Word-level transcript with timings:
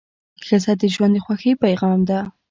ښځه 0.45 0.73
د 0.79 0.83
ژوند 0.93 1.13
د 1.15 1.17
خوښۍ 1.25 1.51
پېغام 1.63 1.99
ده. 2.09 2.19